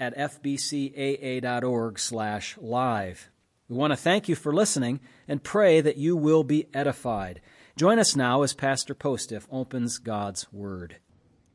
[0.00, 3.30] at fbcaa.org slash live.
[3.68, 7.40] We want to thank you for listening and pray that you will be edified.
[7.76, 10.96] Join us now as Pastor Postiff opens God's Word.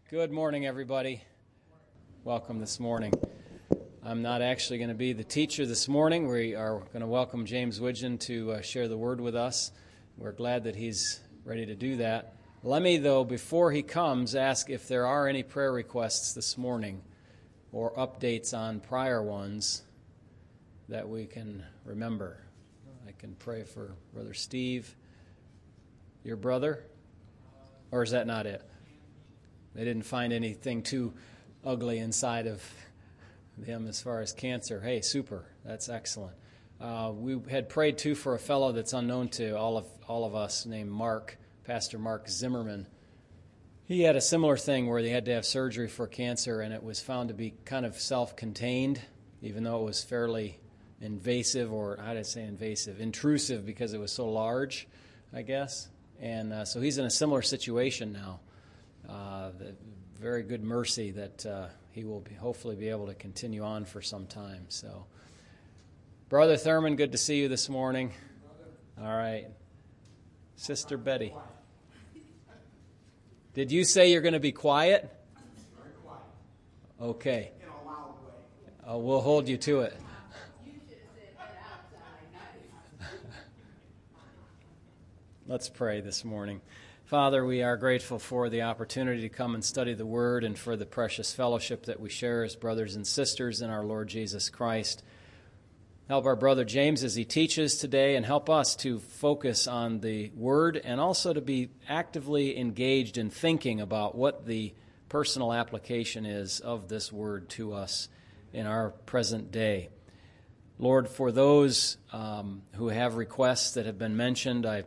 [0.10, 1.24] Good morning, everybody.
[2.24, 3.14] Welcome this morning.
[4.04, 6.28] I'm not actually going to be the teacher this morning.
[6.28, 9.72] We are going to welcome James Widgeon to uh, share the Word with us.
[10.18, 12.36] We're glad that he's ready to do that.
[12.62, 17.02] Let me, though, before he comes, ask if there are any prayer requests this morning
[17.74, 19.82] or updates on prior ones
[20.88, 22.38] that we can remember.
[23.08, 24.96] I can pray for Brother Steve,
[26.24, 26.86] your brother,
[27.92, 28.62] or is that not it?
[29.74, 31.14] They didn't find anything too
[31.66, 32.64] ugly inside of
[33.66, 34.80] him as far as cancer.
[34.80, 35.46] Hey, super.
[35.66, 36.36] That's excellent.
[36.80, 40.36] Uh, we had prayed too for a fellow that's unknown to all of all of
[40.36, 42.88] us named Mark, Pastor Mark Zimmerman.
[43.86, 46.84] He had a similar thing where they had to have surgery for cancer, and it
[46.84, 49.02] was found to be kind of self contained,
[49.42, 50.60] even though it was fairly
[51.02, 53.02] invasive, or how did I say invasive?
[53.02, 54.88] Intrusive because it was so large,
[55.34, 55.90] I guess.
[56.22, 58.40] And uh, so he's in a similar situation now.
[59.10, 59.52] Uh,
[60.18, 64.02] very good mercy that uh, he will be, hopefully be able to continue on for
[64.02, 64.66] some time.
[64.70, 65.08] So,
[66.30, 68.14] Brother Thurman, good to see you this morning.
[68.98, 69.48] All right.
[70.56, 71.34] Sister Betty.
[73.54, 75.12] Did you say you're going to be quiet?
[75.78, 76.22] Very quiet.
[77.00, 77.52] Okay.
[77.62, 78.32] In a loud way.
[78.92, 79.96] Uh, we'll hold you to it.
[85.48, 86.62] Let's pray this morning.
[87.06, 90.76] Father, we are grateful for the opportunity to come and study the Word and for
[90.76, 95.04] the precious fellowship that we share as brothers and sisters in our Lord Jesus Christ.
[96.14, 100.30] Help our brother James as he teaches today and help us to focus on the
[100.36, 104.76] Word and also to be actively engaged in thinking about what the
[105.10, 108.10] personal application is of this Word to us
[108.54, 109.90] in our present day.
[110.78, 114.84] Lord, for those um, who have requests that have been mentioned, I,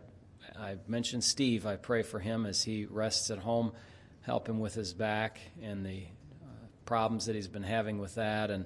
[0.56, 1.66] I mentioned Steve.
[1.66, 3.72] I pray for him as he rests at home.
[4.20, 6.04] Help him with his back and the
[6.44, 8.52] uh, problems that he's been having with that.
[8.52, 8.64] And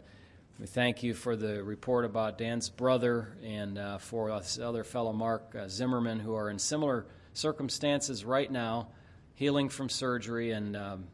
[0.61, 5.11] we thank you for the report about Dan's brother and uh, for us other fellow,
[5.11, 8.89] Mark uh, Zimmerman, who are in similar circumstances right now,
[9.33, 11.05] healing from surgery and um,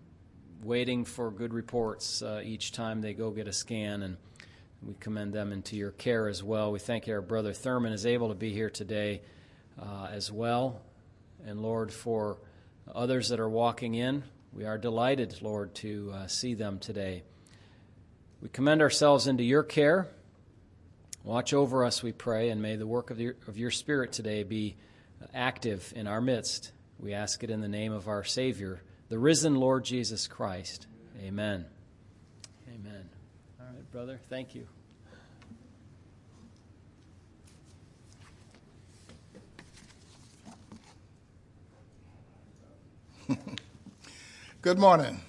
[0.65, 4.03] waiting for good reports uh, each time they go get a scan.
[4.03, 4.17] And
[4.83, 6.73] we commend them into your care as well.
[6.73, 9.23] We thank our brother Thurman is able to be here today
[9.81, 10.83] uh, as well.
[11.47, 12.39] And Lord, for
[12.93, 17.23] others that are walking in, we are delighted, Lord, to uh, see them today.
[18.41, 20.09] We commend ourselves into your care.
[21.25, 24.43] Watch over us, we pray, and may the work of your, of your Spirit today
[24.45, 24.77] be
[25.35, 26.73] active in our midst.
[27.01, 30.87] We ask it in the name of our Savior, the risen Lord Jesus Christ.
[31.21, 31.67] Amen.
[32.69, 33.09] Amen.
[33.61, 34.67] All right, brother, thank you.
[44.63, 45.21] Good morning.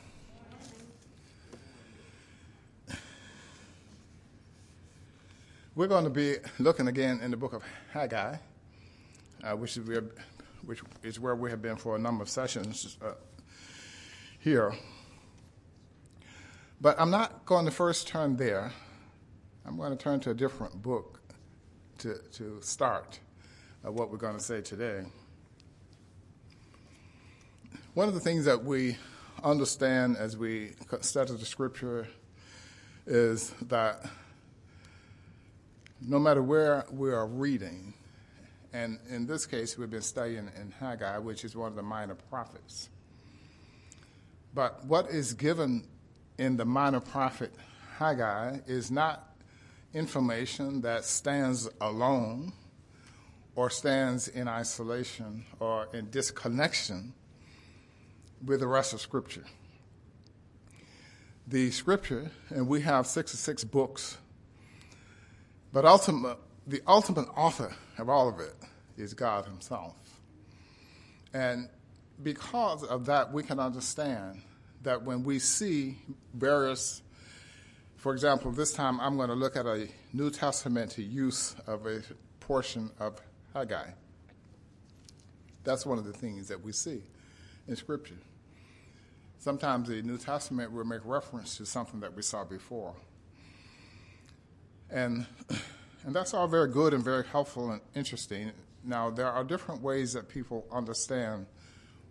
[5.78, 7.62] We're going to be looking again in the book of
[7.94, 8.38] Haggai,
[9.44, 10.06] uh, which, is where,
[10.66, 13.12] which is where we have been for a number of sessions uh,
[14.40, 14.74] here.
[16.82, 18.72] But I'm not going to first turn there.
[19.68, 21.22] I'm going to turn to a different book
[22.00, 23.20] to, to start
[23.86, 25.04] uh, what we're going to say today.
[27.94, 28.98] One of the things that we
[29.44, 30.72] understand as we
[31.02, 32.08] study the scripture
[33.06, 34.10] is that
[36.02, 37.94] no matter where we are reading,
[38.74, 42.16] and in this case, we've been studying in Haggai, which is one of the minor
[42.30, 42.90] prophets.
[44.54, 45.88] But what is given
[46.38, 47.54] in the minor prophet
[47.98, 49.36] Haggai is not
[49.94, 52.54] information that stands alone
[53.56, 57.14] or stands in isolation or in disconnection
[58.46, 59.46] with the rest of Scripture.
[61.48, 64.18] The Scripture, and we have 66 books
[65.78, 68.56] but ultimate, the ultimate author of all of it
[68.98, 69.94] is God Himself.
[71.36, 71.70] And
[72.24, 74.42] because of that, we can understand
[74.82, 76.00] that when we see
[76.34, 77.04] various
[77.98, 82.02] For example, this time I'm going to look at a New Testament use of a
[82.40, 83.20] portion of
[83.54, 83.90] Haggai.
[85.64, 87.02] That's one of the things that we see
[87.68, 88.18] in Scripture.
[89.40, 92.96] Sometimes the New Testament will make reference to something that we saw before.
[94.90, 95.26] And,
[96.06, 98.52] and that's all very good and very helpful and interesting.
[98.84, 101.46] Now, there are different ways that people understand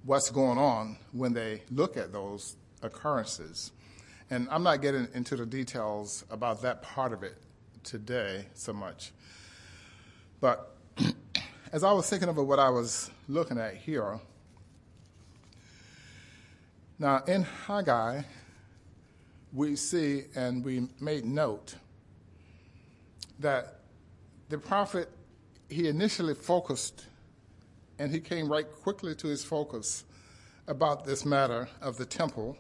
[0.04, 3.72] what's going on when they look at those occurrences.
[4.30, 7.36] And I'm not getting into the details about that part of it
[7.82, 9.12] today so much.
[10.40, 10.76] But
[11.72, 14.20] as I was thinking about what I was looking at here,
[16.98, 18.22] now in Haggai,
[19.52, 21.74] we see and we made note
[23.40, 23.80] that
[24.48, 25.10] the prophet,
[25.68, 27.06] he initially focused
[27.98, 30.04] and he came right quickly to his focus
[30.68, 32.56] about this matter of the temple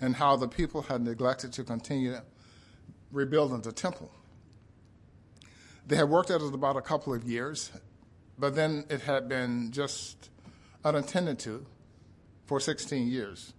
[0.00, 2.16] and how the people had neglected to continue
[3.12, 4.10] rebuilding the temple.
[5.86, 7.70] They had worked at it about a couple of years,
[8.38, 10.30] but then it had been just
[10.84, 11.64] unattended to
[12.46, 13.52] for 16 years.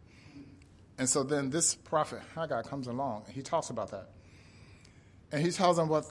[0.97, 4.09] And so then this prophet Haggai comes along and he talks about that.
[5.31, 6.05] And he tells them what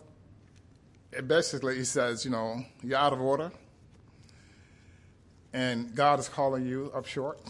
[1.26, 3.50] basically he says, you know, you're out of order
[5.52, 7.40] and God is calling you up short.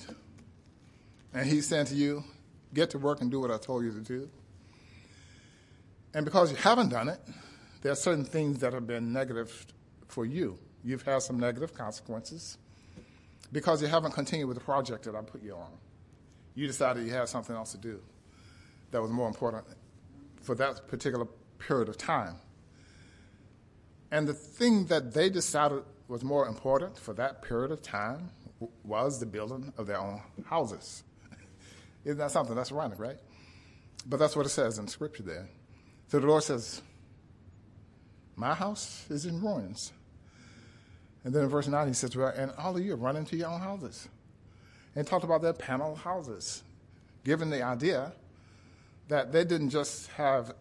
[1.34, 2.22] And he's saying to you,
[2.72, 4.30] get to work and do what I told you to do.
[6.14, 7.20] And because you haven't done it,
[7.82, 9.66] there are certain things that have been negative
[10.08, 10.58] for you.
[10.84, 12.58] You've had some negative consequences
[13.52, 15.70] because you haven't continued with the project that I put you on.
[16.54, 18.00] You decided you had something else to do
[18.92, 19.64] that was more important
[20.42, 21.26] for that particular
[21.58, 22.36] period of time.
[24.10, 28.30] And the thing that they decided was more important for that period of time
[28.84, 31.02] was the building of their own houses.
[32.04, 32.54] Isn't that something?
[32.54, 33.18] That's ironic, right?
[34.06, 35.48] But that's what it says in Scripture there.
[36.08, 36.80] So the Lord says,
[38.36, 39.92] My house is in ruins.
[41.24, 43.48] And then in verse 9, he says, well, And all of you run into your
[43.48, 44.08] own houses.
[44.94, 46.62] And talked about their panel houses,
[47.24, 48.12] given the idea
[49.08, 50.54] that they didn't just have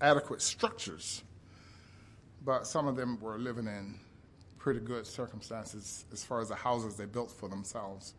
[0.00, 1.22] adequate structures,
[2.44, 3.98] but some of them were living in
[4.58, 8.14] pretty good circumstances as far as the houses they built for themselves.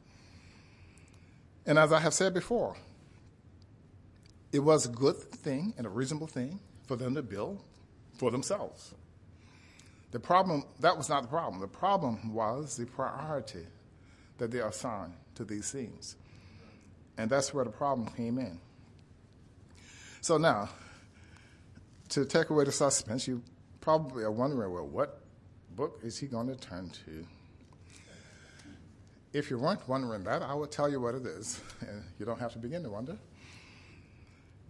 [1.66, 2.76] And as I have said before,
[4.52, 7.62] it was a good thing and a reasonable thing for them to build
[8.18, 8.94] for themselves.
[10.12, 11.60] The problem, that was not the problem.
[11.60, 13.66] The problem was the priority
[14.38, 16.18] that they assigned to these things.
[17.18, 18.60] And that's where the problem came in.
[20.22, 20.70] So now,
[22.10, 23.42] to take away the suspense, you
[23.82, 25.22] probably are wondering, well, what
[25.76, 27.26] book is he going to turn to?
[29.34, 32.40] If you weren't wondering that, I will tell you what it is, and you don't
[32.40, 33.18] have to begin to wonder.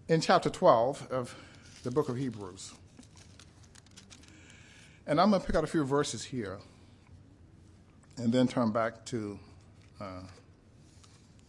[0.08, 1.36] In chapter 12 of
[1.84, 2.74] the book of Hebrews,
[5.06, 6.60] and I'm going to pick out a few verses here
[8.18, 9.38] and then turn back to
[10.00, 10.22] uh,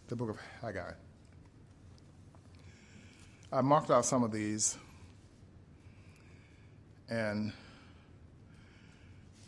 [0.07, 0.91] the book of Haggai.
[3.51, 4.77] I marked out some of these,
[7.09, 7.53] and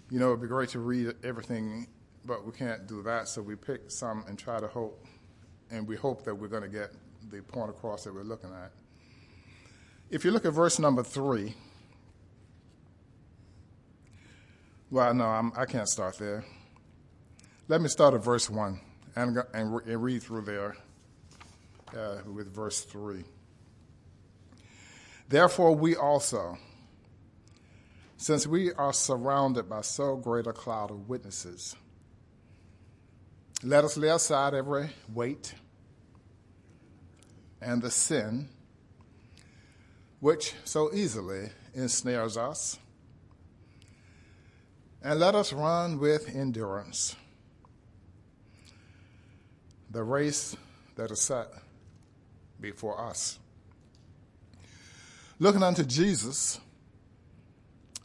[0.09, 1.88] you know, it'd be great to read everything,
[2.25, 5.06] but we can't do that, so we pick some and try to hope,
[5.69, 6.94] and we hope that we're going to get
[7.30, 8.71] the point across that we're looking at.
[10.09, 11.56] If you look at verse number three,
[14.89, 16.45] well, no, I'm, I can not start there.
[17.68, 18.80] Let me start at verse one
[19.18, 20.78] and, and, and read through there
[21.97, 23.26] uh, with verse three.
[25.28, 26.57] Therefore, we also
[28.18, 31.76] since we are surrounded by so great a cloud of witnesses,
[33.64, 35.54] let us lay aside every weight
[37.62, 38.50] and the sin
[40.19, 42.80] which so easily ensnares us,
[45.04, 47.16] and let us run with endurance
[49.92, 50.56] the race
[50.95, 51.47] that is set
[52.59, 53.38] before us.
[55.40, 56.59] Looking unto Jesus,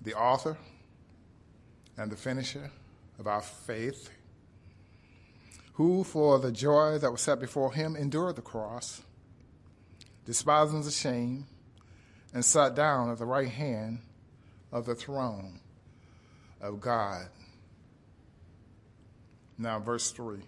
[0.03, 0.57] the author
[1.97, 2.71] and the finisher
[3.19, 4.11] of our faith,
[5.75, 9.03] who for the joy that was set before him endured the cross,
[10.25, 11.47] despising the shame,
[12.35, 14.01] and sat down at the right hand
[14.71, 15.61] of the throne
[16.61, 17.27] of God.
[19.59, 20.39] Now, verse 3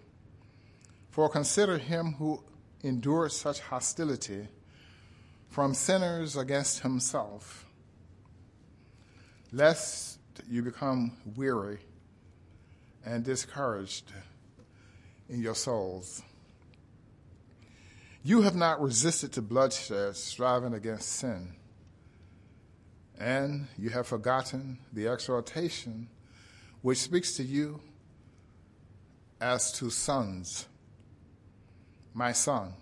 [1.11, 2.43] For consider him who
[2.81, 4.47] endured such hostility
[5.47, 7.65] from sinners against himself
[9.51, 11.79] lest you become weary
[13.05, 14.11] and discouraged
[15.29, 16.21] in your souls.
[18.23, 21.53] You have not resisted to bloodshed, striving against sin.
[23.19, 26.09] And you have forgotten the exhortation
[26.81, 27.79] which speaks to you
[29.39, 30.67] as to sons.
[32.13, 32.73] My son,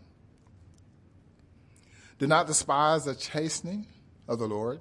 [2.20, 3.88] do not despise the chastening
[4.28, 4.80] of the Lord,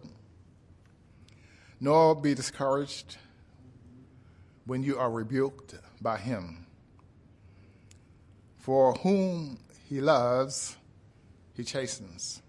[1.83, 3.17] nor be discouraged
[4.67, 6.65] when you are rebuked by him.
[8.57, 9.59] For whom
[9.89, 10.77] he loves,
[11.55, 12.41] he chastens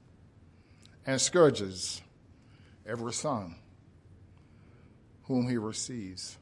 [1.07, 2.03] and scourges
[2.85, 3.55] every son
[5.23, 6.37] whom he receives.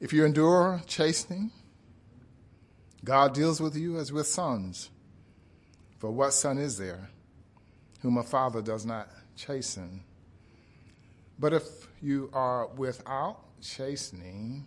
[0.00, 1.52] If you endure chastening,
[3.04, 4.90] God deals with you as with sons.
[6.00, 7.10] For what son is there
[8.00, 10.02] whom a father does not chasten?
[11.42, 14.64] But if you are without chastening,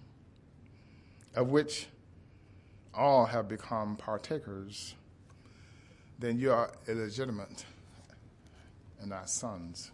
[1.34, 1.88] of which
[2.94, 4.94] all have become partakers,
[6.20, 7.64] then you are illegitimate
[9.00, 9.92] and not sons.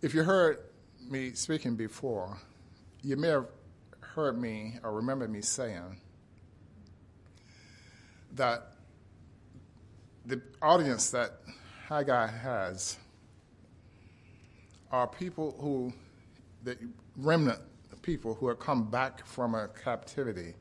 [0.00, 0.60] If you heard
[1.10, 2.38] me speaking before,
[3.02, 3.48] you may have
[4.00, 6.00] heard me or remember me saying
[8.32, 8.72] that
[10.24, 11.32] the audience that
[11.86, 12.96] Haggai has
[14.90, 15.92] are people who,
[16.64, 16.76] the
[17.16, 17.60] remnant
[18.02, 20.54] people who have come back from a captivity.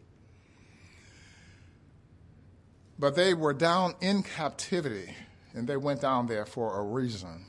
[3.00, 5.14] But they were down in captivity,
[5.54, 7.46] and they went down there for a reason.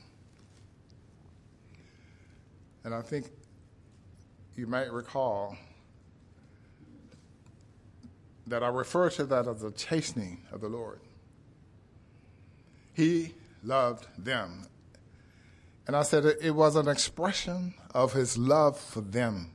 [2.83, 3.29] And I think
[4.55, 5.57] you might recall
[8.47, 11.01] that I refer to that as the chastening of the Lord.
[12.93, 13.33] He
[13.63, 14.65] loved them.
[15.89, 19.49] And I said it was an expression of his love for them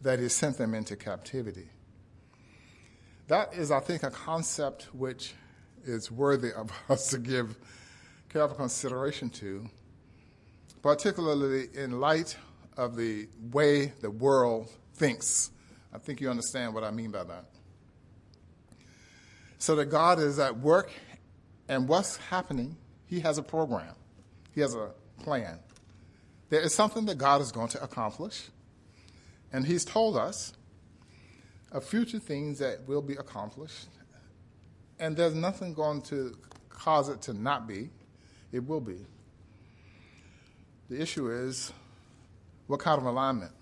[0.00, 1.70] that he sent them into captivity.
[3.26, 5.34] That is, I think, a concept which
[5.84, 7.58] is worthy of us to give
[8.28, 9.68] careful consideration to,
[10.82, 12.36] particularly in light
[12.76, 15.50] of the way the world thinks.
[15.92, 17.46] I think you understand what I mean by that.
[19.58, 20.92] So that God is at work,
[21.68, 22.76] and what's happening,
[23.06, 23.96] He has a program,
[24.54, 25.58] He has a plan.
[26.48, 28.48] There is something that God is going to accomplish.
[29.52, 30.52] And he's told us
[31.72, 33.86] of future things that will be accomplished.
[34.98, 36.36] And there's nothing going to
[36.68, 37.90] cause it to not be.
[38.52, 39.06] It will be.
[40.88, 41.72] The issue is
[42.66, 43.52] what kind of alignment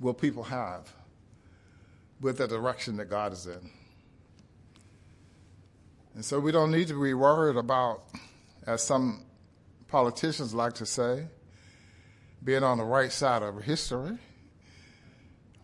[0.00, 0.92] will people have
[2.20, 3.70] with the direction that God is in?
[6.14, 8.02] And so we don't need to be worried about,
[8.66, 9.24] as some
[9.92, 11.26] politicians like to say,
[12.42, 14.16] being on the right side of history.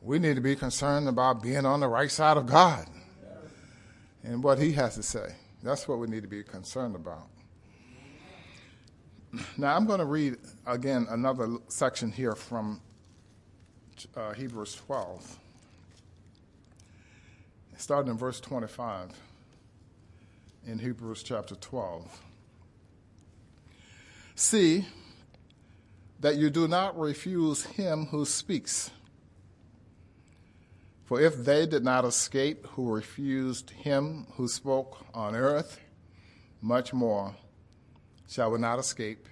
[0.03, 2.87] We need to be concerned about being on the right side of God
[4.23, 5.35] and what He has to say.
[5.63, 7.27] That's what we need to be concerned about.
[9.57, 12.83] Now, I'm going to read again another section here from
[14.15, 15.39] uh, Hebrews 12,
[17.79, 19.11] starting in verse 25
[20.67, 22.28] in Hebrews chapter 12.
[24.39, 24.87] See,
[26.21, 28.93] that you do not refuse him who speaks.
[31.07, 35.81] For if they did not escape who refused him who spoke on earth,
[36.63, 37.35] much more
[38.29, 39.27] shall we not escape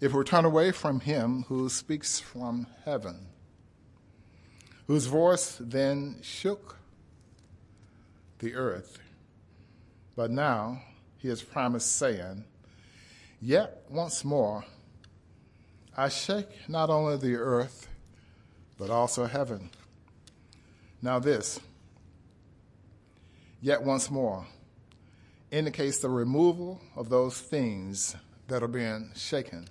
[0.00, 3.26] if we turn away from him who speaks from heaven,
[4.86, 6.78] whose voice then shook
[8.38, 9.00] the earth.
[10.16, 10.80] But now
[11.18, 12.46] he has promised, saying,
[13.40, 14.64] Yet once more
[15.96, 17.88] I shake not only the earth,
[18.78, 19.70] but also heaven.
[21.02, 21.58] Now, this,
[23.60, 24.46] yet once more,
[25.50, 28.14] indicates the removal of those things
[28.46, 29.68] that are being shaken,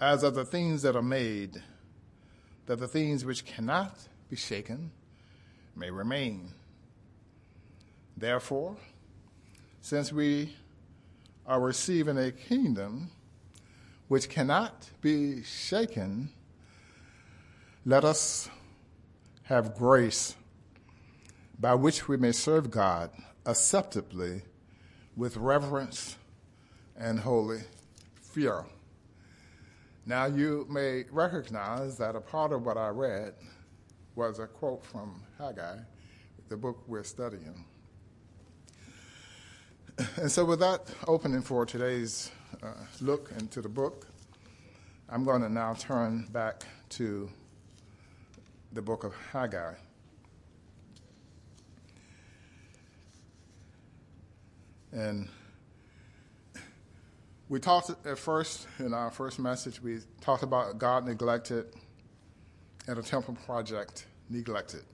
[0.00, 1.62] as of the things that are made,
[2.64, 3.94] that the things which cannot
[4.30, 4.90] be shaken
[5.76, 6.52] may remain.
[8.16, 8.76] Therefore,
[9.82, 10.54] since we
[11.52, 13.10] are receiving a kingdom,
[14.08, 16.30] which cannot be shaken,
[17.84, 18.48] let us
[19.42, 20.34] have grace
[21.60, 23.10] by which we may serve God
[23.44, 24.40] acceptably
[25.14, 26.16] with reverence
[26.96, 27.60] and holy
[28.22, 28.64] fear.
[30.06, 33.34] Now, you may recognize that a part of what I read
[34.14, 35.80] was a quote from Haggai,
[36.48, 37.66] the book we're studying.
[40.16, 42.30] And so, with that opening for today's
[42.62, 44.06] uh, look into the book,
[45.08, 47.28] I'm going to now turn back to
[48.72, 49.74] the book of Haggai.
[54.92, 55.28] And
[57.48, 61.66] we talked at first, in our first message, we talked about God neglected
[62.86, 64.84] and a temple project neglected.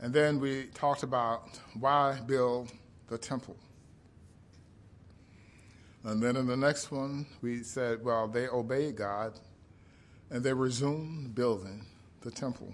[0.00, 2.72] And then we talked about why build
[3.08, 3.56] the temple.
[6.04, 9.38] And then in the next one, we said, well, they obeyed God
[10.30, 11.84] and they resumed building
[12.22, 12.72] the temple.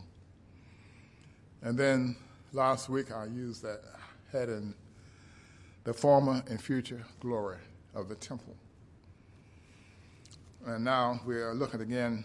[1.62, 2.16] And then
[2.52, 3.80] last week, I used that
[4.32, 4.74] heading,
[5.84, 7.58] the former and future glory
[7.94, 8.56] of the temple.
[10.66, 12.24] And now we are looking again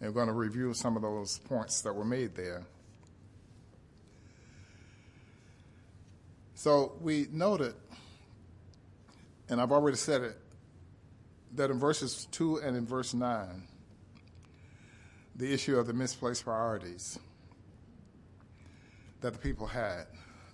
[0.00, 2.64] and we're going to review some of those points that were made there.
[6.66, 7.74] So we noted,
[9.48, 10.36] and I've already said it,
[11.54, 13.62] that in verses 2 and in verse 9,
[15.36, 17.20] the issue of the misplaced priorities
[19.20, 20.06] that the people had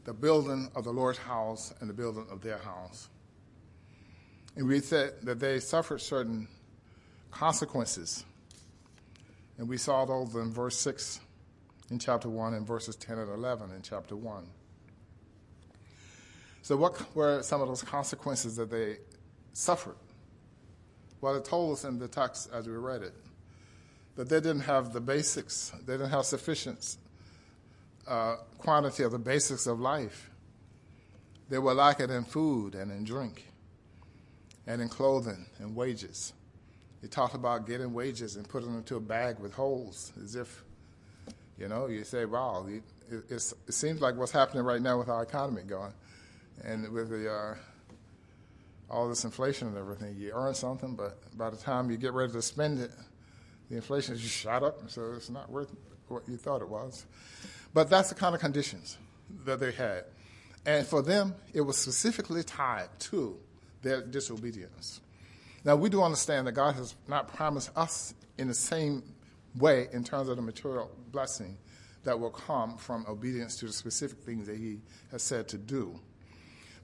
[0.04, 3.08] the building of the Lord's house and the building of their house.
[4.54, 6.46] And we said that they suffered certain
[7.30, 8.22] consequences.
[9.56, 11.20] And we saw those in verse 6
[11.88, 14.46] in chapter 1 and verses 10 and 11 in chapter 1.
[16.62, 18.98] So, what were some of those consequences that they
[19.52, 19.96] suffered?
[21.20, 23.14] Well, it told us in the text as we read it
[24.16, 26.96] that they didn't have the basics, they didn't have sufficient
[28.06, 30.30] uh, quantity of the basics of life.
[31.48, 33.46] They were lacking in food and in drink
[34.66, 36.32] and in clothing and wages.
[37.00, 40.62] He talked about getting wages and putting them into a bag with holes as if,
[41.58, 42.82] you know, you say, wow, it,
[43.28, 45.92] it seems like what's happening right now with our economy going.
[46.64, 47.54] And with the uh,
[48.90, 52.32] all this inflation and everything, you earn something, but by the time you get ready
[52.32, 52.90] to spend it,
[53.70, 55.74] the inflation just shot up, so it's not worth
[56.08, 57.06] what you thought it was.
[57.72, 58.98] But that's the kind of conditions
[59.46, 60.04] that they had.
[60.66, 63.38] And for them, it was specifically tied to
[63.80, 65.00] their disobedience.
[65.64, 69.02] Now, we do understand that God has not promised us in the same
[69.56, 71.56] way in terms of the material blessing
[72.04, 75.98] that will come from obedience to the specific things that He has said to do.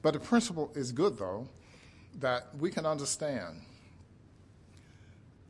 [0.02, 1.48] But the principle is good, though,
[2.20, 3.62] that we can understand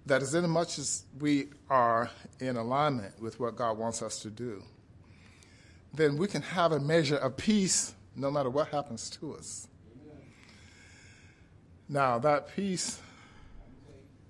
[0.06, 4.62] that as much as we are in alignment with what God wants us to do,
[5.92, 9.68] then we can have a measure of peace no matter what happens to us.
[10.02, 10.16] Amen.
[11.88, 13.00] Now, that peace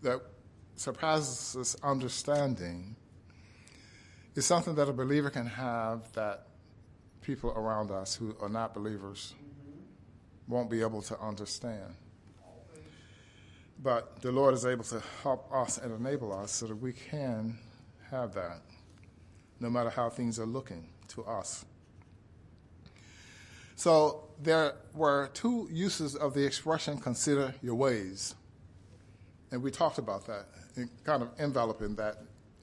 [0.03, 0.21] that
[0.77, 2.97] surpasses understanding
[4.35, 6.47] is something that a believer can have that
[7.23, 9.35] people around us who are not believers.
[10.49, 11.95] Won't be able to understand.
[13.81, 17.59] But the Lord is able to help us and enable us so that we can
[18.11, 18.63] have that,
[19.61, 21.65] no matter how things are looking to us.
[23.77, 28.35] So there were two uses of the expression consider your ways.
[29.53, 30.47] And we talked about that,
[31.05, 32.17] kind of enveloping that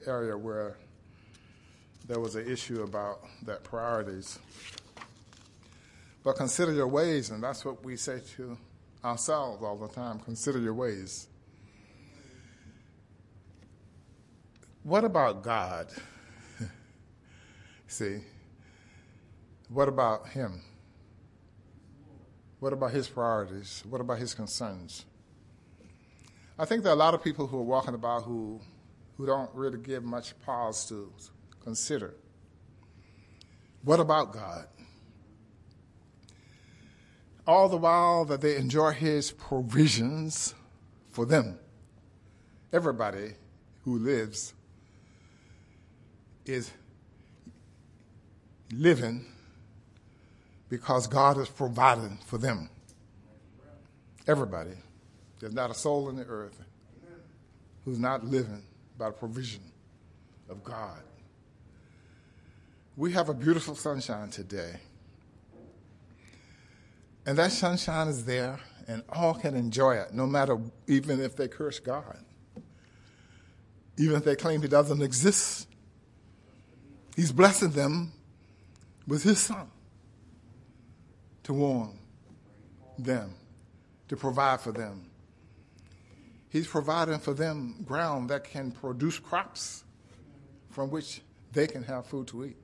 [0.06, 0.76] area where
[2.06, 4.38] there was an issue about that priorities.
[6.26, 8.58] But consider your ways, and that's what we say to
[9.04, 11.28] ourselves all the time consider your ways.
[14.82, 15.86] What about God?
[17.86, 18.22] See,
[19.68, 20.62] what about Him?
[22.58, 23.84] What about His priorities?
[23.88, 25.04] What about His concerns?
[26.58, 28.60] I think there are a lot of people who are walking about who,
[29.16, 31.08] who don't really give much pause to
[31.62, 32.16] consider.
[33.84, 34.66] What about God?
[37.46, 40.54] All the while that they enjoy his provisions
[41.10, 41.58] for them.
[42.72, 43.32] Everybody
[43.84, 44.52] who lives
[46.44, 46.70] is
[48.72, 49.24] living
[50.68, 52.68] because God is providing for them.
[54.26, 54.72] Everybody.
[55.38, 56.60] There's not a soul in the earth
[57.84, 58.62] who's not living
[58.98, 59.60] by the provision
[60.48, 60.98] of God.
[62.96, 64.80] We have a beautiful sunshine today.
[67.26, 71.48] And that sunshine is there, and all can enjoy it, no matter even if they
[71.48, 72.24] curse God,
[73.98, 75.66] even if they claim He doesn't exist.
[77.16, 78.12] He's blessing them
[79.08, 79.68] with His sun
[81.42, 81.98] to warm
[82.96, 83.34] them,
[84.06, 85.10] to provide for them.
[86.48, 89.82] He's providing for them ground that can produce crops
[90.70, 92.56] from which they can have food to eat.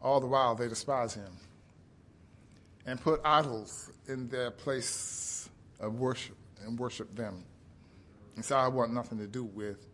[0.00, 1.32] All the while, they despise Him
[2.86, 5.48] and put idols in their place
[5.80, 7.44] of worship and worship them.
[8.36, 9.86] And say, I want nothing to do with.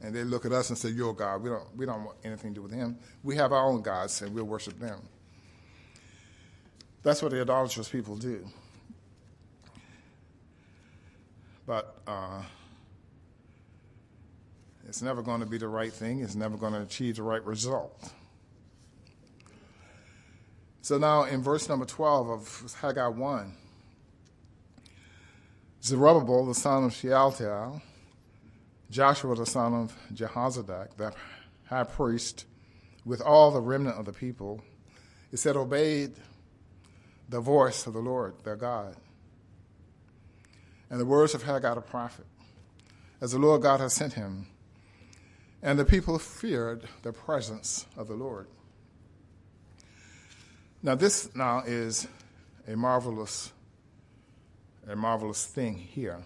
[0.00, 1.42] And they look at us and say, Your God.
[1.42, 2.98] We don't, we don't want anything to do with him.
[3.22, 5.00] We have our own gods and we'll worship them.
[7.02, 8.46] That's what the idolatrous people do.
[11.66, 12.42] But uh,
[14.88, 17.44] it's never going to be the right thing, it's never going to achieve the right
[17.44, 18.12] result.
[20.88, 23.52] So now in verse number 12 of Haggai 1,
[25.82, 27.82] Zerubbabel, the son of Shealtiel,
[28.90, 31.12] Joshua, the son of Jehozadak, the
[31.66, 32.46] high priest,
[33.04, 34.62] with all the remnant of the people,
[35.30, 36.14] it said, obeyed
[37.28, 38.96] the voice of the Lord, their God,
[40.88, 42.24] and the words of Haggai the prophet,
[43.20, 44.46] as the Lord God has sent him.
[45.62, 48.46] And the people feared the presence of the Lord.
[50.82, 52.06] Now, this now is
[52.66, 53.52] a marvelous,
[54.88, 56.20] a marvelous thing here.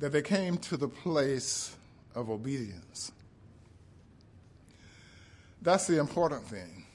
[0.00, 1.76] That they came to the place
[2.14, 3.12] of obedience.
[5.60, 6.86] That's the important thing.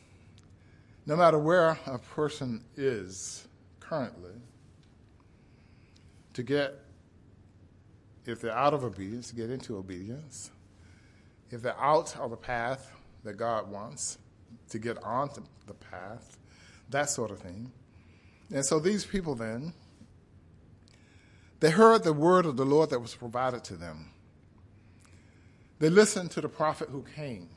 [1.06, 3.48] No matter where a person is
[3.80, 4.34] currently,
[6.34, 6.74] to get,
[8.26, 10.52] if they're out of obedience, to get into obedience.
[11.50, 12.92] If they're out of the path
[13.24, 14.18] that God wants,
[14.70, 16.38] to get onto the path,
[16.90, 17.72] that sort of thing.
[18.54, 19.74] And so these people then,
[21.60, 24.12] they heard the word of the Lord that was provided to them.
[25.80, 27.50] They listened to the prophet who came.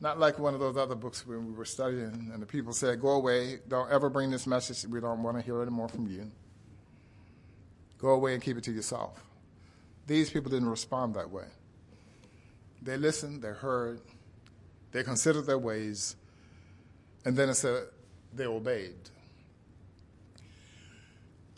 [0.00, 3.00] Not like one of those other books when we were studying and the people said,
[3.00, 6.06] Go away, don't ever bring this message, we don't want to hear any more from
[6.08, 6.30] you.
[7.98, 9.22] Go away and keep it to yourself.
[10.06, 11.46] These people didn't respond that way.
[12.82, 14.00] They listened, they heard,
[14.94, 16.14] they considered their ways,
[17.24, 17.88] and then it said
[18.32, 18.94] they obeyed.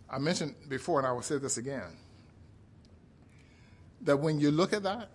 [0.09, 1.99] I mentioned before, and I will say this again,
[4.01, 5.11] that when you look at that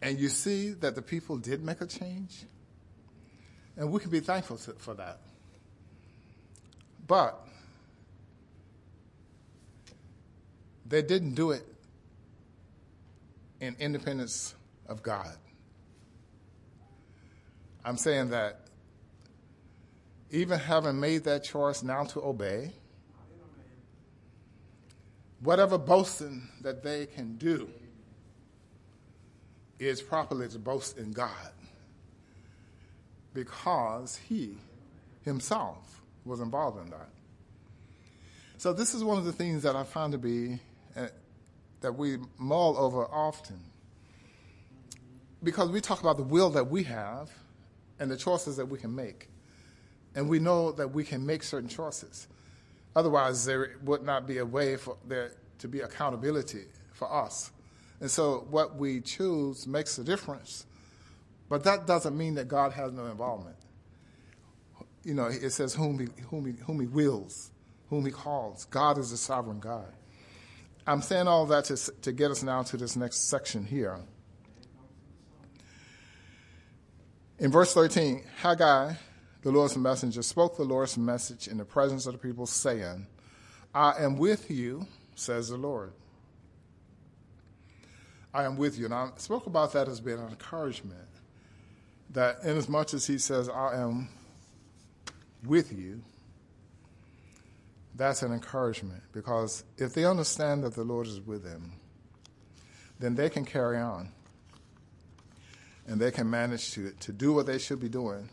[0.00, 2.42] and you see that the people did make a change,
[3.76, 5.20] and we can be thankful for that.
[7.06, 7.38] But
[10.84, 11.64] they didn't do it
[13.60, 14.56] in independence
[14.88, 15.36] of God.
[17.84, 18.60] I'm saying that
[20.30, 22.72] even having made that choice now to obey,
[25.40, 27.68] whatever boasting that they can do
[29.78, 31.52] is properly to boast in God
[33.34, 34.56] because He
[35.24, 37.08] Himself was involved in that.
[38.58, 40.60] So, this is one of the things that I find to be
[40.96, 41.08] uh,
[41.80, 43.58] that we mull over often
[45.42, 47.28] because we talk about the will that we have
[48.02, 49.28] and the choices that we can make.
[50.16, 52.26] And we know that we can make certain choices.
[52.96, 57.52] Otherwise, there would not be a way for there to be accountability for us.
[58.00, 60.66] And so, what we choose makes a difference.
[61.48, 63.56] But that doesn't mean that God has no involvement.
[65.04, 67.52] You know, it says whom he, whom he, whom he wills,
[67.88, 68.64] whom he calls.
[68.64, 69.92] God is a sovereign God.
[70.88, 74.00] I'm saying all that to, to get us now to this next section here.
[77.42, 78.94] In verse 13, Haggai,
[79.42, 83.08] the Lord's messenger, spoke the Lord's message in the presence of the people, saying,
[83.74, 85.92] I am with you, says the Lord.
[88.32, 88.84] I am with you.
[88.84, 91.08] And I spoke about that as being an encouragement.
[92.10, 94.08] That inasmuch as he says, I am
[95.44, 96.00] with you,
[97.96, 99.02] that's an encouragement.
[99.10, 101.72] Because if they understand that the Lord is with them,
[103.00, 104.12] then they can carry on
[105.86, 108.28] and they can manage to, to do what they should be doing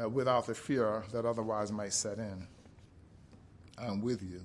[0.00, 2.46] uh, without the fear that otherwise might set in.
[3.78, 4.40] I'm with you.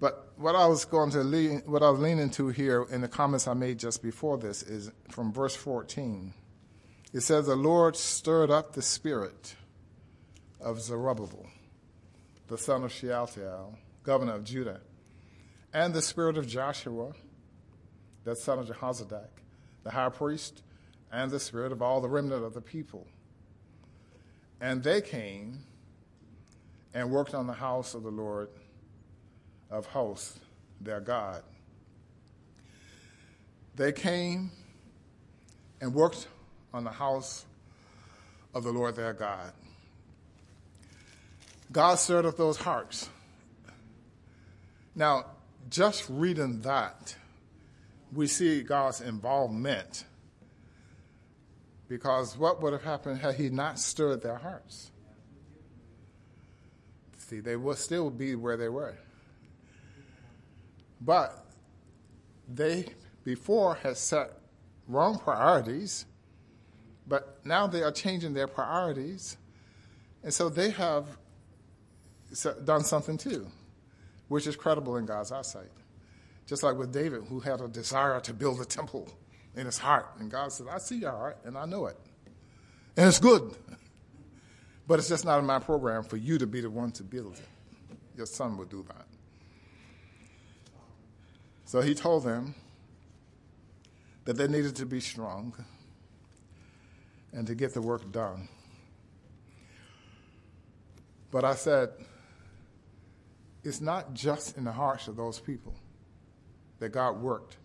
[0.00, 3.08] But what I was going to lean, what I was leaning to here in the
[3.08, 6.32] comments I made just before this is from verse 14.
[7.12, 9.54] It says, The Lord stirred up the spirit
[10.60, 11.46] of Zerubbabel,
[12.48, 14.80] the son of Shealtiel, governor of Judah,
[15.72, 17.12] and the spirit of Joshua,
[18.24, 19.28] the son of Jehozadak,
[19.84, 20.62] the high priest,
[21.12, 23.06] and the spirit of all the remnant of the people.
[24.60, 25.60] And they came
[26.92, 28.48] and worked on the house of the Lord
[29.70, 30.38] of hosts,
[30.80, 31.42] their God.
[33.76, 34.50] They came
[35.80, 36.28] and worked
[36.72, 37.44] on the house
[38.54, 39.52] of the Lord their God.
[41.72, 43.08] God stirred up those hearts.
[44.94, 45.26] Now,
[45.70, 47.16] just reading that
[48.14, 50.04] we see God's involvement.
[51.88, 54.90] Because what would have happened had He not stirred their hearts?
[57.18, 58.96] See, they would still be where they were.
[61.00, 61.44] But
[62.48, 62.86] they,
[63.24, 64.32] before, had set
[64.88, 66.06] wrong priorities
[67.06, 69.36] But now they are changing their priorities,
[70.22, 71.06] and so they have
[72.64, 73.46] done something too,
[74.28, 75.70] which is credible in God's eyesight.
[76.46, 79.08] Just like with David, who had a desire to build a temple
[79.56, 80.06] in his heart.
[80.18, 81.96] And God said, I see your heart, and I know it.
[82.96, 83.54] And it's good.
[84.86, 87.38] But it's just not in my program for you to be the one to build
[87.38, 87.96] it.
[88.18, 89.06] Your son will do that.
[91.64, 92.54] So he told them
[94.26, 95.54] that they needed to be strong
[97.32, 98.48] and to get the work done.
[101.30, 101.88] But I said,
[103.64, 105.74] it's not just in the hearts of those people
[106.84, 107.56] that God worked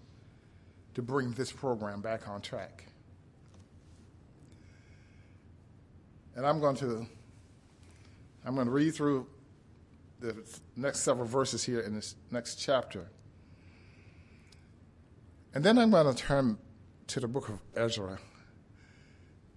[0.94, 2.86] to bring this program back on track.
[6.38, 7.06] And I'm going to
[8.46, 9.28] I'm going to read through
[10.22, 10.38] the
[10.78, 13.10] next several verses here in this next chapter.
[15.54, 16.58] And then I'm going to turn
[17.08, 18.20] to the book of Ezra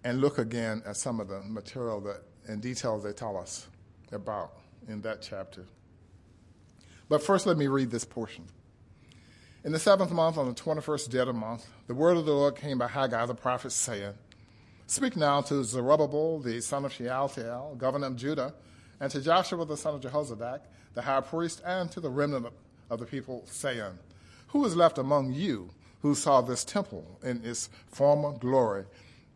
[0.02, 3.68] and look again at some of the material that and details they tell us
[4.10, 4.54] about
[4.88, 5.66] in that chapter.
[7.08, 8.46] But first, let me read this portion.
[9.64, 12.32] In the seventh month, on the 21st day of the month, the word of the
[12.32, 14.14] Lord came by Haggai the prophet, saying,
[14.88, 18.54] Speak now to Zerubbabel, the son of Shealtiel, governor of Judah,
[18.98, 20.62] and to Joshua the son of Jehozadak,
[20.94, 22.48] the high priest, and to the remnant
[22.90, 23.92] of the people, saying,
[24.48, 25.70] Who is left among you
[26.00, 28.84] who saw this temple in its former glory?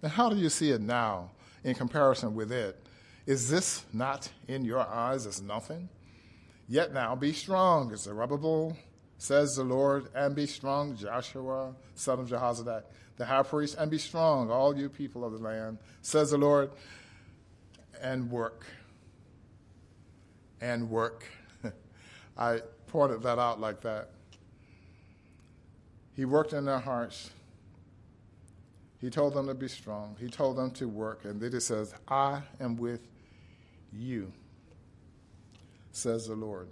[0.03, 1.31] And how do you see it now
[1.63, 2.85] in comparison with it?
[3.27, 5.89] Is this not in your eyes as nothing?
[6.69, 8.77] Yet now be strong, Zerubbabel,
[9.19, 12.83] says the Lord, and be strong, Joshua, son of Jehozadak,
[13.17, 16.71] the high priest, and be strong, all you people of the land, says the Lord,
[18.01, 18.67] and work.
[20.61, 21.25] And work.
[22.39, 24.11] I pointed that out like that.
[26.15, 27.31] He worked in their hearts.
[29.01, 30.17] He told them to be strong.
[30.19, 31.25] He told them to work.
[31.25, 33.01] And then he says, I am with
[33.93, 34.33] you,
[35.93, 36.69] says the Lord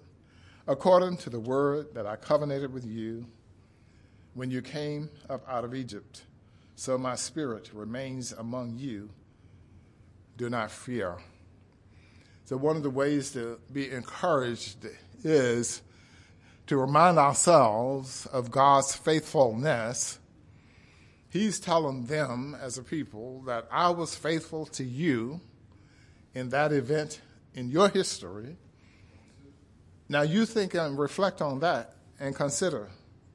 [0.67, 3.27] according to the word that I covenanted with you
[4.33, 6.23] when you came up out of Egypt.
[6.75, 9.11] So my spirit remains among you.
[10.37, 11.19] Do not fear.
[12.47, 14.87] So, one of the ways to be encouraged
[15.23, 15.81] is
[16.67, 20.19] to remind ourselves of God's faithfulness.
[21.31, 25.41] He's telling them as a people that I was faithful to you
[26.35, 27.21] in that event
[27.55, 28.57] in your history
[30.09, 32.89] now you think and reflect on that and consider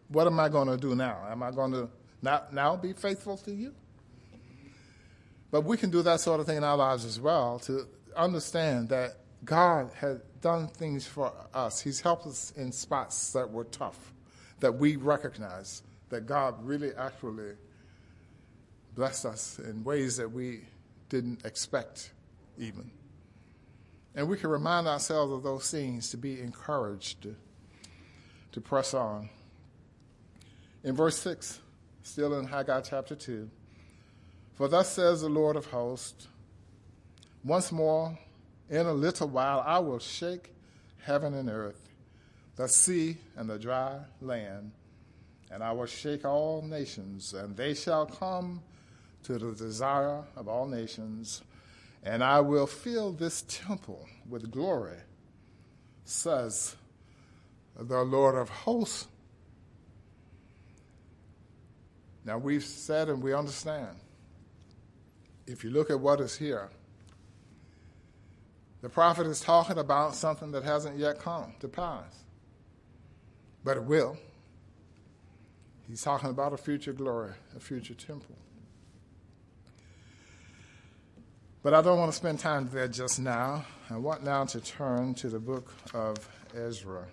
[0.09, 1.25] what am I going to do now?
[1.29, 1.89] Am I going to
[2.21, 3.73] not now be faithful to you?
[5.51, 8.89] But we can do that sort of thing in our lives as well to understand
[8.89, 11.81] that God has done things for us.
[11.81, 14.13] He's helped us in spots that were tough,
[14.59, 17.53] that we recognize that God really actually
[18.95, 20.61] blessed us in ways that we
[21.07, 22.11] didn't expect
[22.57, 22.91] even.
[24.15, 27.35] And we can remind ourselves of those things to be encouraged to,
[28.51, 29.29] to press on.
[30.83, 31.59] In verse 6,
[32.03, 33.49] still in Haggai chapter 2,
[34.55, 36.27] for thus says the Lord of hosts,
[37.43, 38.17] once more,
[38.69, 40.53] in a little while, I will shake
[41.03, 41.89] heaven and earth,
[42.55, 44.71] the sea and the dry land,
[45.51, 48.61] and I will shake all nations, and they shall come
[49.23, 51.41] to the desire of all nations
[52.03, 54.97] and I will fill this temple with glory,
[56.05, 56.75] says
[57.77, 59.07] the Lord of hosts.
[62.25, 63.97] Now, we've said and we understand.
[65.47, 66.69] If you look at what is here,
[68.81, 72.23] the prophet is talking about something that hasn't yet come to pass,
[73.63, 74.17] but it will.
[75.87, 78.35] He's talking about a future glory, a future temple.
[81.61, 83.65] But I don't want to spend time there just now.
[83.89, 86.17] I want now to turn to the book of
[86.55, 87.05] Ezra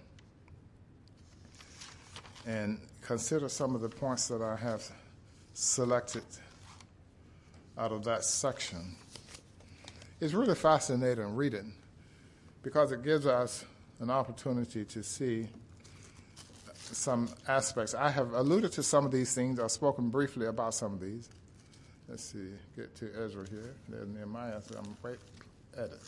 [2.46, 4.88] and consider some of the points that I have
[5.52, 6.22] selected
[7.76, 8.94] out of that section.
[10.20, 11.72] It's really fascinating reading
[12.62, 13.64] because it gives us
[13.98, 15.48] an opportunity to see
[16.76, 17.94] some aspects.
[17.94, 21.28] I have alluded to some of these things, I've spoken briefly about some of these.
[22.08, 23.74] Let's see, get to Ezra here.
[23.88, 25.18] There's Nehemiah, so I'm right
[25.76, 26.00] at it.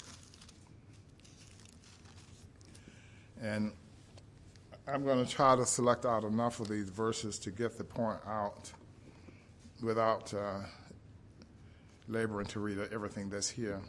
[3.43, 3.73] And
[4.87, 8.21] I'm going to try to select out enough of these verses to get the point
[8.27, 8.71] out
[9.83, 10.61] without uh,
[12.07, 13.81] laboring to read everything that's here.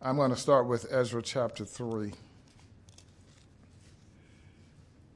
[0.00, 2.12] I'm going to start with Ezra chapter 3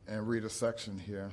[0.09, 1.31] and read a section here.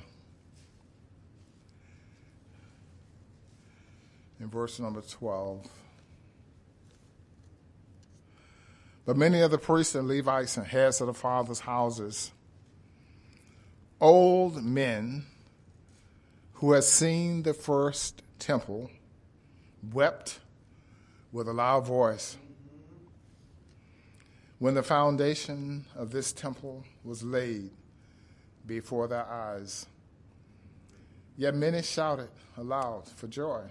[4.40, 5.66] In verse number 12.
[9.04, 12.32] But many of the priests and Levites and heads of the fathers' houses,
[14.00, 15.26] old men
[16.54, 18.90] who had seen the first temple,
[19.92, 20.40] wept
[21.32, 22.36] with a loud voice.
[24.58, 27.70] When the foundation of this temple was laid
[28.66, 29.86] before their eyes,
[31.36, 33.62] yet many shouted aloud for joy,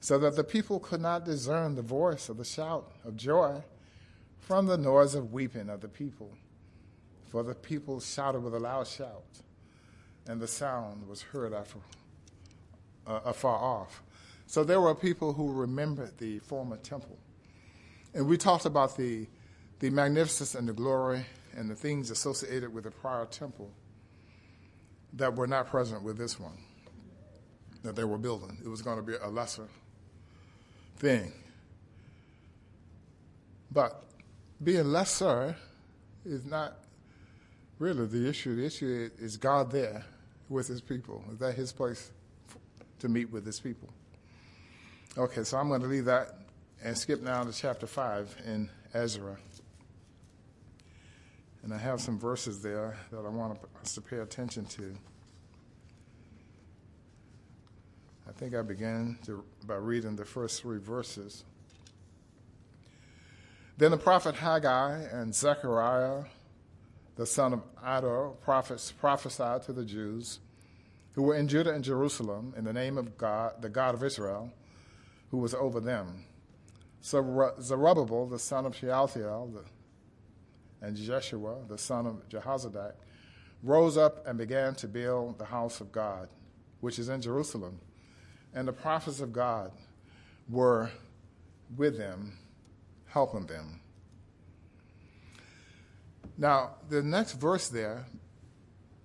[0.00, 3.62] so that the people could not discern the voice of the shout of joy
[4.38, 6.32] from the noise of weeping of the people.
[7.30, 9.24] For the people shouted with a loud shout,
[10.26, 11.82] and the sound was heard afar,
[13.06, 14.02] uh, afar off.
[14.46, 17.18] So there were people who remembered the former temple.
[18.14, 19.28] And we talked about the,
[19.78, 23.70] the magnificence and the glory and the things associated with the prior temple
[25.12, 26.58] that were not present with this one
[27.82, 28.58] that they were building.
[28.64, 29.68] It was going to be a lesser
[31.00, 31.32] thing.
[33.72, 34.04] But
[34.62, 35.56] being lesser
[36.24, 36.76] is not
[37.78, 38.54] really the issue.
[38.54, 40.04] The issue is God there
[40.48, 41.24] with his people.
[41.32, 42.10] Is that his place
[42.98, 43.88] to meet with his people?
[45.16, 46.36] Okay, so I'm going to leave that
[46.84, 49.36] and skip now to chapter 5 in Ezra.
[51.62, 54.94] And I have some verses there that I want us to pay attention to.
[58.40, 61.44] I think I began to, by reading the first three verses.
[63.76, 66.22] Then the prophet Haggai and Zechariah,
[67.16, 70.38] the son of Iddo, prophets, prophesied to the Jews
[71.12, 74.50] who were in Judah and Jerusalem in the name of God, the God of Israel,
[75.30, 76.24] who was over them.
[77.02, 79.66] So Zerubbabel, the son of Shealtiel,
[80.80, 82.94] and Jeshua, the son of Jehozadak,
[83.62, 86.30] rose up and began to build the house of God,
[86.80, 87.80] which is in Jerusalem
[88.54, 89.72] and the prophets of God
[90.48, 90.90] were
[91.76, 92.38] with them,
[93.06, 93.80] helping them.
[96.36, 98.06] Now, the next verse there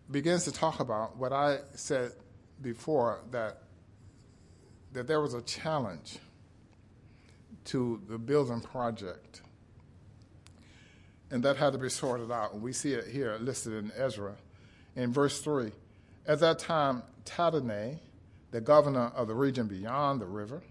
[0.10, 2.12] begins to talk about what I said
[2.62, 3.58] before that,
[4.93, 6.17] that there was a challenge
[7.65, 9.41] to the building project.
[11.31, 12.53] And that had to be sorted out.
[12.53, 14.36] And we see it here listed in Ezra
[14.95, 15.71] in verse 3.
[16.27, 17.97] At that time, Tattenai,
[18.55, 20.63] the governor of the region beyond the river,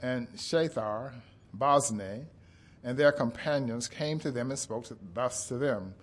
[0.00, 1.10] and Shethar,
[1.58, 2.24] Boznai,
[2.84, 5.94] and their companions came to them and spoke thus to them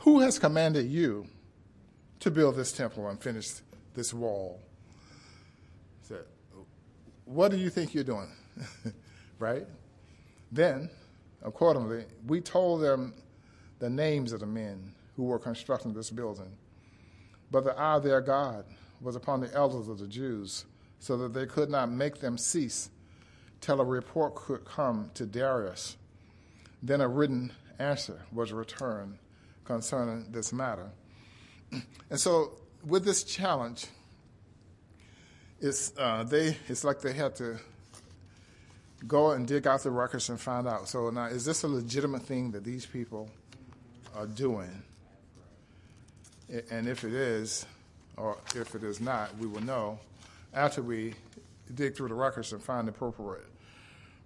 [0.00, 1.28] Who has commanded you
[2.20, 3.52] to build this temple and finish
[3.94, 4.60] this wall?
[6.02, 6.26] Said,
[7.24, 8.28] What do you think you're doing?
[9.38, 9.66] right?
[10.52, 10.90] Then,
[11.42, 13.14] accordingly, we told them
[13.78, 16.54] the names of the men who were constructing this building.
[17.50, 18.66] But the eye of their God
[19.04, 20.64] was upon the elders of the Jews,
[20.98, 22.88] so that they could not make them cease
[23.60, 25.96] till a report could come to Darius.
[26.82, 29.18] Then a written answer was returned
[29.64, 30.90] concerning this matter.
[32.10, 32.52] And so,
[32.86, 33.86] with this challenge,
[35.60, 37.58] it's, uh, they, it's like they had to
[39.08, 40.88] go and dig out the records and find out.
[40.88, 43.28] So, now, is this a legitimate thing that these people
[44.14, 44.82] are doing?
[46.70, 47.66] And if it is,
[48.16, 49.98] or if it is not, we will know
[50.52, 51.14] after we
[51.74, 53.46] dig through the records and find the appropriate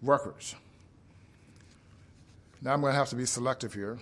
[0.02, 0.54] records.
[2.60, 3.98] Now I'm going to have to be selective here.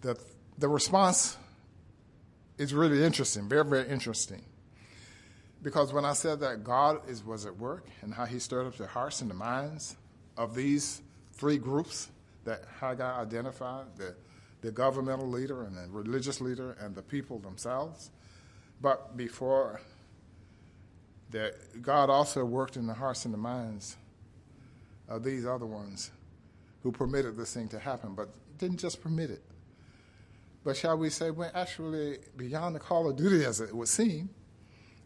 [0.00, 0.16] The,
[0.58, 1.36] the response
[2.56, 4.42] is really interesting, very, very interesting.
[5.62, 8.76] Because when I said that God is, was at work and how he stirred up
[8.76, 9.96] the hearts and the minds
[10.36, 12.08] of these three groups
[12.44, 14.14] that Haggai identified, the
[14.60, 18.10] the governmental leader and the religious leader and the people themselves.
[18.80, 19.80] But before
[21.30, 23.96] that, God also worked in the hearts and the minds
[25.08, 26.10] of these other ones
[26.82, 29.42] who permitted this thing to happen, but didn't just permit it.
[30.64, 34.28] But shall we say, we're actually beyond the call of duty, as it would seem,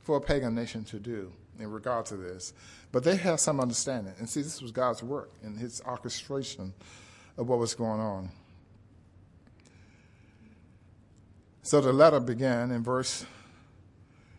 [0.02, 2.52] for a pagan nation to do in regard to this.
[2.90, 4.14] But they have some understanding.
[4.18, 6.72] And see, this was God's work and his orchestration
[7.36, 8.30] of what was going on.
[11.62, 13.24] So the letter began in verse,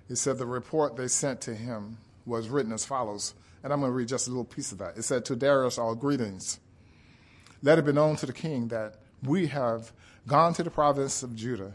[0.09, 3.33] it said, the report they sent to him was written as follows.
[3.63, 4.97] And I'm going to read just a little piece of that.
[4.97, 6.59] It said, To Darius, all greetings.
[7.61, 9.93] Let it be known to the king that we have
[10.27, 11.71] gone to the province of Judah,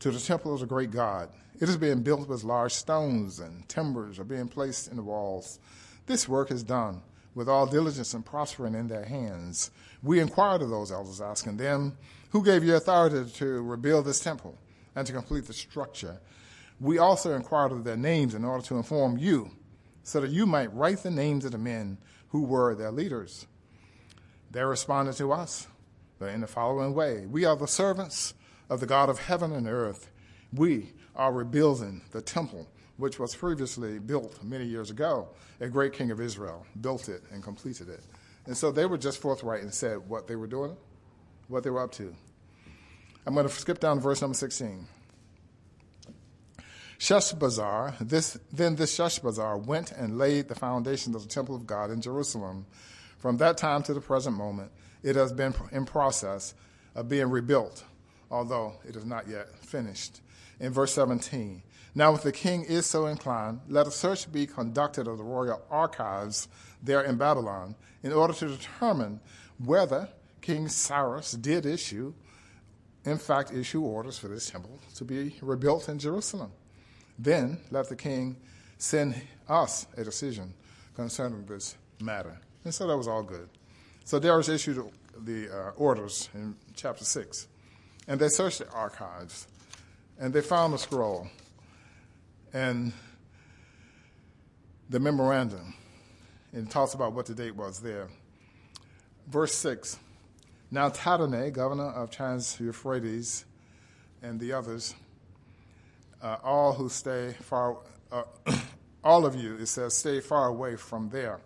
[0.00, 1.30] to the temple of the great God.
[1.58, 5.58] It is being built with large stones, and timbers are being placed in the walls.
[6.06, 7.00] This work is done
[7.34, 9.70] with all diligence and prospering in their hands.
[10.02, 11.96] We inquired of those elders, asking them,
[12.30, 14.58] Who gave you authority to rebuild this temple
[14.94, 16.20] and to complete the structure?
[16.80, 19.50] We also inquired of their names in order to inform you,
[20.02, 21.98] so that you might write the names of the men
[22.28, 23.46] who were their leaders.
[24.50, 25.66] They responded to us
[26.20, 28.34] in the following way We are the servants
[28.70, 30.10] of the God of heaven and earth.
[30.52, 32.68] We are rebuilding the temple
[32.98, 35.28] which was previously built many years ago.
[35.60, 38.00] A great king of Israel built it and completed it.
[38.46, 40.76] And so they were just forthright and said what they were doing,
[41.48, 42.14] what they were up to.
[43.26, 44.86] I'm going to skip down to verse number 16.
[46.98, 51.90] Sheshbazzar, this, then this Sheshbazzar went and laid the foundation of the temple of God
[51.90, 52.66] in Jerusalem.
[53.18, 54.72] From that time to the present moment,
[55.02, 56.54] it has been in process
[56.94, 57.84] of being rebuilt,
[58.30, 60.20] although it is not yet finished.
[60.58, 61.62] In verse 17,
[61.94, 65.62] now if the king is so inclined, let a search be conducted of the royal
[65.70, 66.48] archives
[66.82, 69.20] there in Babylon in order to determine
[69.58, 70.08] whether
[70.48, 72.14] King Cyrus did issue,
[73.04, 76.52] in fact, issue orders for this temple to be rebuilt in Jerusalem.
[77.18, 78.38] Then let the king
[78.78, 80.54] send us a decision
[80.94, 82.40] concerning this matter.
[82.64, 83.50] And so that was all good.
[84.06, 84.82] So Darius issued
[85.18, 87.46] the uh, orders in chapter 6.
[88.06, 89.48] And they searched the archives
[90.18, 91.28] and they found the scroll
[92.54, 92.94] and
[94.88, 95.74] the memorandum.
[96.54, 98.08] And it talks about what the date was there.
[99.26, 99.98] Verse 6
[100.70, 103.44] Now Tattenai, governor of Trans Euphrates,
[104.22, 104.94] and the others,
[106.22, 107.78] uh, all who stay far,
[108.12, 108.24] uh,
[109.04, 111.40] all of you, it says, stay far away from there.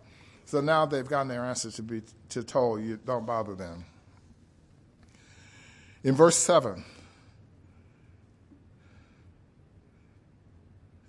[0.44, 3.84] So now they've gotten their answer to be to told you don't bother them.
[6.02, 6.84] In verse seven,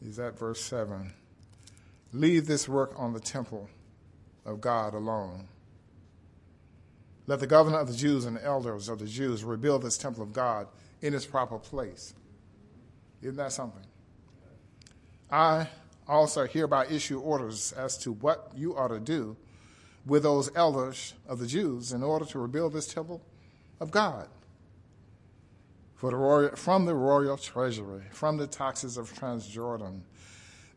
[0.05, 1.13] is that verse seven?
[2.11, 3.69] Leave this work on the temple
[4.45, 5.47] of God alone.
[7.25, 10.23] Let the governor of the Jews and the elders of the Jews rebuild this temple
[10.23, 10.67] of God
[11.01, 12.13] in its proper place.
[13.21, 13.85] Isn't that something?
[15.31, 15.67] I
[16.07, 19.37] also hereby issue orders as to what you are to do
[20.05, 23.21] with those elders of the Jews in order to rebuild this temple
[23.79, 24.27] of God.
[25.95, 30.01] For the royal, from the royal treasury, from the taxes of Transjordan,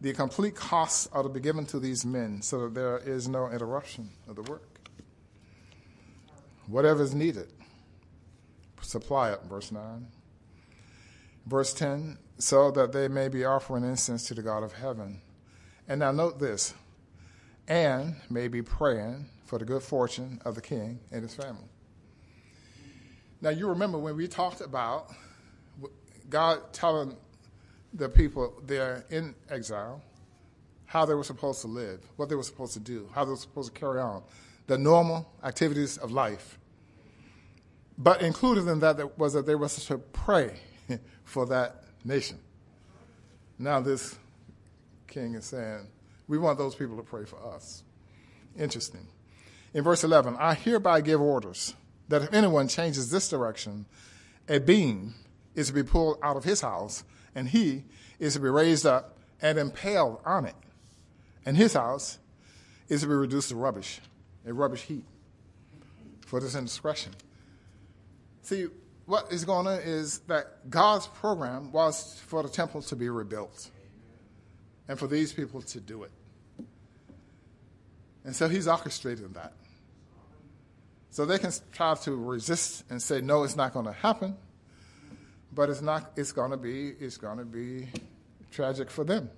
[0.01, 3.51] the complete costs are to be given to these men so that there is no
[3.51, 4.76] interruption of the work.
[6.67, 7.53] Whatever is needed,
[8.81, 10.07] supply it, verse 9.
[11.47, 15.21] Verse 10 so that they may be offering incense to the God of heaven.
[15.89, 16.75] And now note this
[17.69, 21.69] and may be praying for the good fortune of the king and his family.
[23.41, 25.13] Now, you remember when we talked about
[26.29, 27.17] God telling
[27.93, 30.03] the people there in exile
[30.87, 33.37] how they were supposed to live, what they were supposed to do, how they were
[33.37, 34.23] supposed to carry on,
[34.67, 36.59] the normal activities of life.
[37.99, 40.59] But included in that was that they were to pray
[41.25, 42.39] for that nation.
[43.59, 44.19] Now, this
[45.07, 45.87] king is saying,
[46.29, 47.83] we want those people to pray for us.
[48.59, 49.07] Interesting.
[49.73, 51.75] In verse 11, I hereby give orders
[52.09, 53.87] that if anyone changes this direction,
[54.49, 55.15] a beam
[55.55, 57.05] is to be pulled out of his house,
[57.35, 57.85] and he
[58.19, 60.55] is to be raised up and impaled on it.
[61.45, 62.19] And his house
[62.89, 64.01] is to be reduced to rubbish,
[64.47, 65.05] a rubbish heap,
[66.27, 67.13] for this indiscretion.
[68.43, 68.67] See,
[69.07, 73.71] what is going on is that God's program was for the temple to be rebuilt
[74.89, 76.11] and for these people to do it.
[78.25, 79.53] And so he's orchestrating that.
[81.11, 84.37] So they can try to resist and say, no, it's not going to happen.
[85.55, 87.89] But it's not, it's going to be, it's going to be
[88.51, 89.31] tragic for them.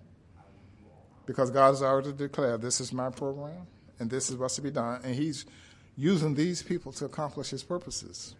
[1.26, 3.66] Because God has already declared, this is my program,
[3.98, 5.00] and this is what's to be done.
[5.04, 5.44] And he's
[5.96, 8.34] using these people to accomplish his purposes.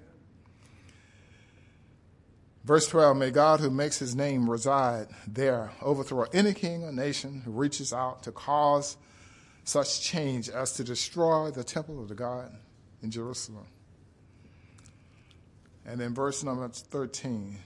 [2.64, 7.42] Verse 12 May God, who makes his name reside there, overthrow any king or nation
[7.44, 8.96] who reaches out to cause
[9.64, 12.54] such change as to destroy the temple of the God
[13.02, 13.66] in Jerusalem.
[15.84, 17.58] And in verse number 13,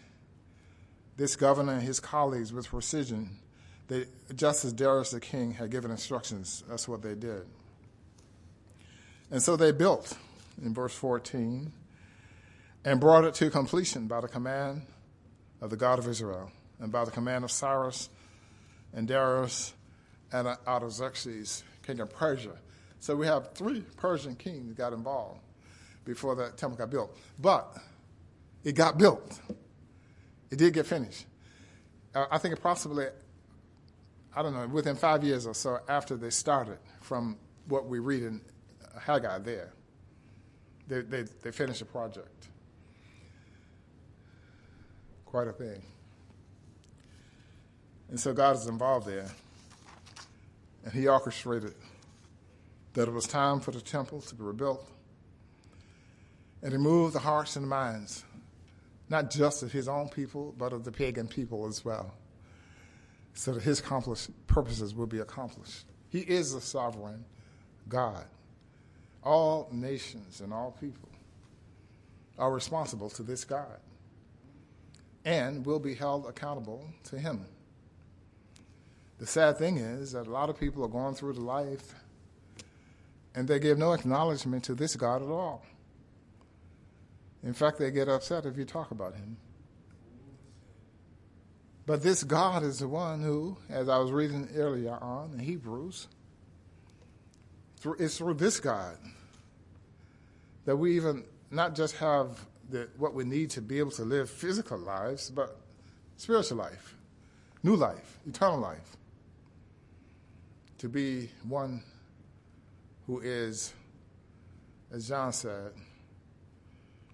[1.17, 3.31] this governor and his colleagues, with precision,
[3.89, 7.45] they, just as Darius the king had given instructions, that's what they did.
[9.33, 10.15] And so they built,
[10.63, 11.73] in verse 14,
[12.85, 14.83] and brought it to completion by the command
[15.63, 18.11] of the God of Israel and by the command of Cyrus
[18.93, 19.73] and Darius
[20.33, 22.59] and Artaxerxes, king of Persia.
[23.01, 25.41] So we have three Persian kings got involved
[26.05, 27.17] before the temple got built.
[27.39, 27.75] But
[28.65, 29.41] it got built.
[30.51, 31.25] It did get finished.
[32.15, 33.07] Uh, I think approximately,
[34.37, 38.25] I don't know, within five years or so after they started, from what we read
[38.25, 38.43] in
[39.01, 39.73] Haggai there,
[40.89, 42.49] they, they, they finished the project.
[45.25, 45.83] Quite a thing.
[48.11, 49.31] And so God is involved there.
[50.85, 51.75] And He orchestrated
[52.93, 54.87] that it was time for the temple to be rebuilt.
[56.63, 58.25] And He moved the hearts and minds,
[59.09, 62.13] not just of His own people, but of the pagan people as well,
[63.33, 63.83] so that His
[64.47, 65.87] purposes will be accomplished.
[66.11, 67.25] He is the sovereign
[67.89, 68.27] God.
[69.23, 71.09] All nations and all people
[72.39, 73.79] are responsible to this God
[75.25, 77.45] and will be held accountable to Him.
[79.19, 81.95] The sad thing is that a lot of people are going through the life
[83.35, 85.65] and they give no acknowledgement to this God at all.
[87.43, 89.37] In fact, they get upset if you talk about Him.
[91.87, 96.07] But this God is the one who, as I was reading earlier on in Hebrews,
[97.99, 98.97] it's through this God
[100.65, 102.39] that we even not just have
[102.71, 105.59] the, what we need to be able to live physical lives, but
[106.17, 106.95] spiritual life,
[107.63, 108.97] new life, eternal life.
[110.79, 111.83] To be one
[113.07, 113.73] who is,
[114.93, 115.73] as John said,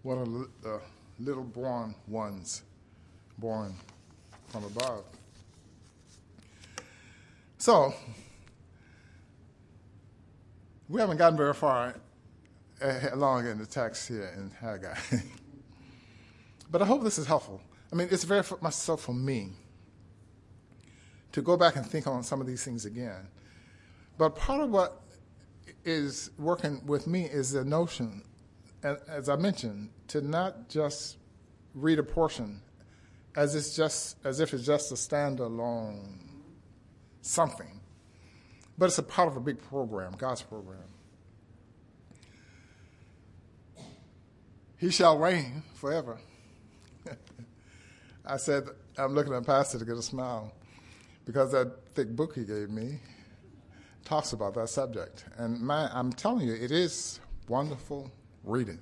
[0.03, 0.81] one of the
[1.19, 2.63] little born ones
[3.39, 3.75] born
[4.49, 5.05] from above.
[7.59, 7.93] So,
[10.89, 11.95] we haven't gotten very far
[12.81, 14.95] eh, eh, along in the text here in Haggai.
[16.71, 17.61] but I hope this is helpful.
[17.93, 19.53] I mean, it's very much so for me
[21.33, 23.29] to go back and think on some of these things again.
[24.17, 25.03] But part of what
[25.85, 28.23] is working with me is the notion,
[28.83, 31.19] as I mentioned, to not just
[31.75, 32.61] read a portion
[33.37, 36.19] as it's just as if it's just a standalone
[37.21, 37.78] something,
[38.79, 40.79] but it's a part of a big program, God's program.
[44.79, 46.19] He shall reign forever.
[48.25, 50.53] I said, I'm looking at the Pastor to get a smile
[51.27, 53.01] because that thick book he gave me
[54.05, 55.25] talks about that subject.
[55.37, 58.11] And my, I'm telling you, it is wonderful
[58.45, 58.79] reading.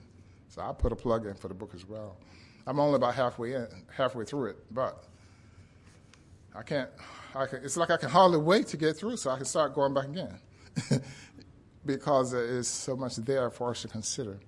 [0.49, 2.17] So I put a plug in for the book as well.
[2.67, 5.05] I'm only about halfway in, halfway through it, but
[6.55, 6.91] I can't.
[7.33, 9.95] Can, it's like I can hardly wait to get through so I can start going
[9.95, 10.39] back again,
[11.87, 14.39] because there is so much there for us to consider.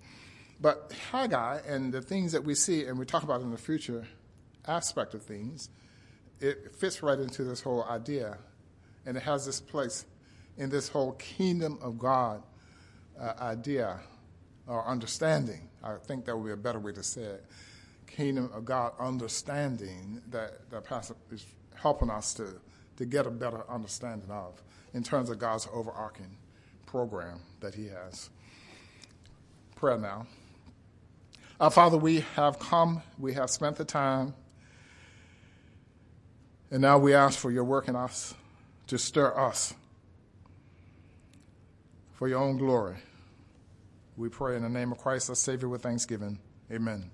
[0.60, 4.06] But Haggai and the things that we see and we talk about in the future
[4.66, 5.70] aspect of things,
[6.40, 8.38] it fits right into this whole idea.
[9.06, 10.04] And it has this place
[10.56, 12.42] in this whole kingdom of God
[13.18, 14.00] uh, idea
[14.66, 15.68] or understanding.
[15.82, 17.44] I think that would be a better way to say it.
[18.06, 22.60] Kingdom of God understanding that the pastor is helping us to,
[22.98, 24.60] to get a better understanding of
[24.92, 26.36] in terms of God's overarching
[26.84, 28.28] program that He has.
[29.76, 30.26] Prayer now.
[31.60, 34.34] Our Father, we have come, we have spent the time,
[36.70, 38.34] and now we ask for your work in us
[38.88, 39.74] to stir us
[42.14, 42.96] for your own glory.
[44.16, 46.38] We pray in the name of Christ, our Savior, with thanksgiving.
[46.72, 47.10] Amen.